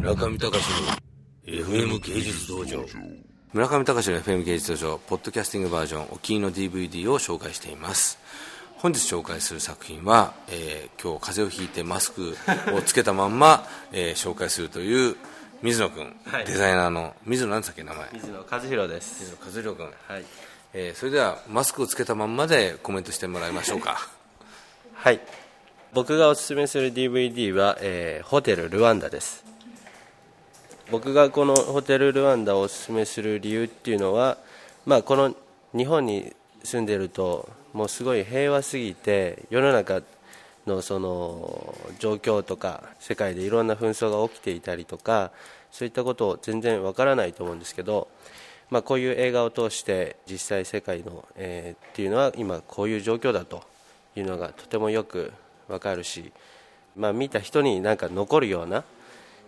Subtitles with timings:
[0.00, 0.50] 村上隆の
[1.46, 2.84] FM 芸術道場。
[3.52, 8.18] 村上隆の FM 芸術道場ポッドキャスティングバージョンお気に入りの DVD を紹介しています。
[8.78, 12.36] 本日紹介する作品は、えー今日風邪をひいてマスク
[12.74, 15.16] をつけたまんま、 えー紹介するという
[15.62, 16.44] 水野君、はい。
[16.46, 18.08] デザイナーの水野何つったっけ名前？
[18.14, 20.24] 水野和弘で水す野和弘君、はい。
[20.72, 24.08] えーそれではマスクをつけたまんまでコメントしてもらいましょうか。
[24.94, 25.20] はい。
[25.92, 29.44] 僕がおすすめする DVD は、えーホテルルワンダです
[30.90, 34.38] 僕がこのホテルルワンダをおすすめする理由っていうのは、
[34.86, 35.36] まあ、この
[35.72, 40.02] 日本に住んでるともうすごい平和すぎて世の中
[40.66, 45.30] のその状況とか世界でいろんな紛争が起きていたりとか
[45.70, 48.08] そういったことを全然わからないと思うんですけど、
[48.68, 53.62] まあ、こういう映画を通して実際世界の、えーっていうのは今こういう状況だと
[54.16, 55.32] いうのがとてもよく
[55.68, 56.32] わかるし、
[56.96, 58.82] まあ、見た人になんか残るような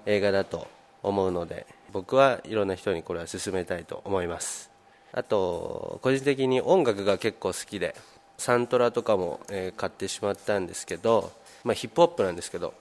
[0.07, 0.69] 映画だと
[1.03, 4.71] 思うので僕はいろんな人にこれは勧めたいと思います。
[5.13, 7.95] あと個人的に音楽が結構好きで
[8.39, 11.33] サントラとかも、え買ってしまったんですけど、
[11.65, 12.75] まあ、ヒップホップなんですけど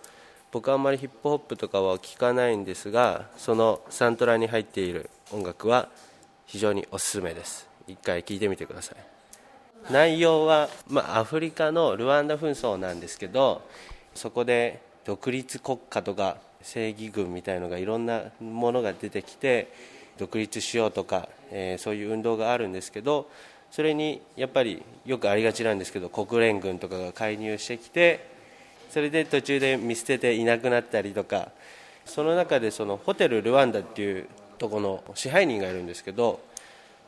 [0.52, 5.90] 僕はあんまりヒップホップとかは聴かないんですがそのサントラに入っている音楽は
[6.46, 7.70] 非常におすすめです。
[7.88, 9.92] 一回聴いてみてください。
[9.92, 13.68] 内容は、まあ、アフリカのルワンダ紛争なんですけど
[14.14, 19.72] そこで独立国家とか正義軍みたいのがいろんなものが出てきて
[20.18, 23.30] 独立しようとか、えーそういう運動があるんですけど
[23.72, 28.30] それにやっぱりよくありがちなんですけど国連軍とかが介入してきて
[28.90, 31.50] それで途中で見捨てていなくなったりとか
[32.06, 36.42] その中でそのホテルルワンダっていうとこの支配人がいるんですけど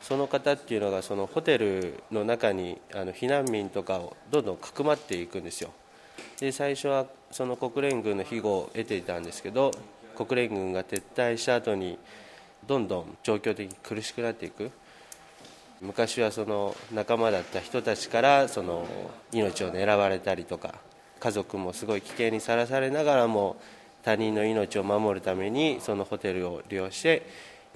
[0.00, 5.70] その方っていうのがそのホテルの中にあの避難民とかをどんどんかくまっていくんですよ。
[6.44, 9.70] で最初はその国連軍の庇護を得ていたんですけど
[10.14, 11.98] 国連軍が撤退した後に
[12.66, 14.70] どんどん状況的に苦しくなっていく。
[15.80, 18.86] 昔はその仲間だった人たちからその
[19.32, 20.74] 命を狙われたりとか
[21.20, 23.56] 家族もすごい危険にさらされながらも
[24.02, 27.26] 他人の命を守るためにそのホテルを利用して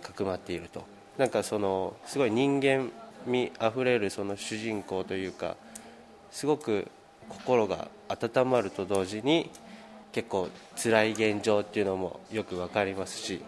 [0.01, 0.85] かくまっていると。
[1.19, 2.91] なんかそのすごい人間
[3.27, 5.57] 味あふれるその主人公というか
[6.31, 6.87] すごく
[7.29, 9.51] 心が温まると同時に
[10.13, 13.43] 結構辛い現状っていうのもよく分かりますし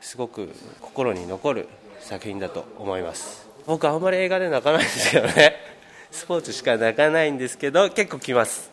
[0.00, 1.68] すごく心に残る
[2.00, 3.48] 作品だと思います。
[3.66, 5.56] 僕あんまり映画で泣かないんですけどね。
[6.10, 8.70] スポーツしか泣かないんですけど結構来ます。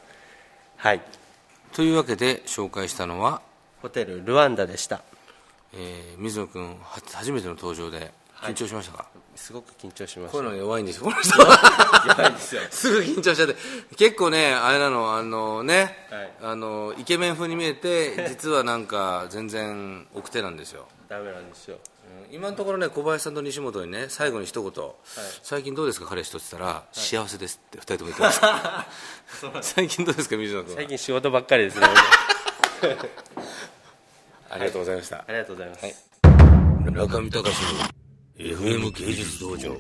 [0.78, 1.02] はい。
[1.74, 3.42] というわけで紹介したのは、
[3.82, 5.02] ホテルルワンダでした。
[5.74, 9.06] えー水野君は初めての登場で緊張しましたか、
[9.36, 11.04] すごく緊張しましこうたいうの弱いんですよ。
[11.06, 12.62] この人はやばいですよ。
[12.72, 13.56] すぐ緊張しちゃって。
[13.96, 16.32] 結構ねあれなのあのね、はい。
[16.42, 20.88] あのイケメン風に見えて実はなんか全然奥手なんですよ。
[21.08, 21.78] ダメなんですよ。
[22.30, 22.36] うん。
[22.36, 24.92] 今のところね小林さんと西本にね最後に一言、
[25.44, 28.42] 最近どうですか彼氏と」って言ったら、幸せです」って二人とも言って
[29.52, 29.70] ます。
[29.76, 30.78] 最近どうですか水野君は？
[30.78, 31.88] 最近仕事ばっかりですね。
[34.52, 35.86] ありがとうございました、ありがとうございます、
[36.92, 37.99] 中見隆の
[38.40, 39.76] FM 芸術道場。